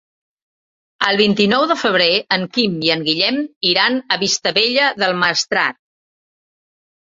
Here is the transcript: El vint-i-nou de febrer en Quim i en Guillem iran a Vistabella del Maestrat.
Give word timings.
El 1.09 1.19
vint-i-nou 1.19 1.65
de 1.71 1.77
febrer 1.81 2.07
en 2.37 2.47
Quim 2.57 2.79
i 2.87 2.91
en 2.95 3.05
Guillem 3.11 3.39
iran 3.73 4.01
a 4.01 4.19
Vistabella 4.25 4.91
del 5.05 5.17
Maestrat. 5.27 5.81